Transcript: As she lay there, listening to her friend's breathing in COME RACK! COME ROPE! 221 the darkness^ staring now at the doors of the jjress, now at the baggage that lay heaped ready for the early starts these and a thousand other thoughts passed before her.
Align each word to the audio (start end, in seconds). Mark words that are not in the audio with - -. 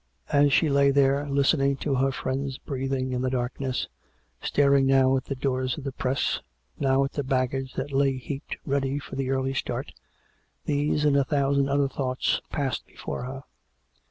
As 0.33 0.51
she 0.51 0.67
lay 0.67 0.89
there, 0.89 1.29
listening 1.29 1.75
to 1.75 1.93
her 1.93 2.11
friend's 2.11 2.57
breathing 2.57 3.11
in 3.11 3.21
COME 3.21 3.25
RACK! 3.25 3.31
COME 3.53 3.65
ROPE! 3.65 3.75
221 4.41 4.41
the 4.41 4.41
darkness^ 4.43 4.47
staring 4.47 4.85
now 4.87 5.15
at 5.15 5.25
the 5.25 5.35
doors 5.35 5.77
of 5.77 5.83
the 5.83 5.91
jjress, 5.91 6.39
now 6.79 7.03
at 7.03 7.11
the 7.11 7.23
baggage 7.23 7.75
that 7.75 7.91
lay 7.93 8.17
heaped 8.17 8.57
ready 8.65 8.97
for 8.97 9.15
the 9.15 9.29
early 9.29 9.53
starts 9.53 9.93
these 10.65 11.05
and 11.05 11.15
a 11.15 11.23
thousand 11.23 11.69
other 11.69 11.87
thoughts 11.87 12.41
passed 12.49 12.87
before 12.87 13.25
her. 13.25 13.43